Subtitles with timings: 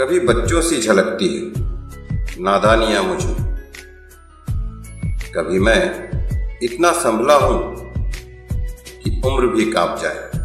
[0.00, 1.52] कभी बच्चों सी झलकती है।
[2.42, 3.36] नादानियाँ मुझे।
[5.32, 6.10] कभी मैं
[6.62, 7.76] इतना संभला हूँ
[9.04, 10.35] कि उम्र भी काँप जाए।